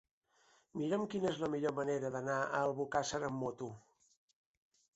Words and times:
Mira'm 0.79 1.03
quina 1.11 1.29
és 1.31 1.41
la 1.43 1.49
millor 1.55 1.75
manera 1.81 2.11
d'anar 2.17 2.39
a 2.47 2.63
Albocàsser 2.63 3.23
amb 3.31 3.41
moto. 3.45 3.73